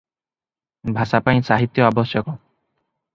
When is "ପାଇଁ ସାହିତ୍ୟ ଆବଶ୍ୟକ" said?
1.27-2.35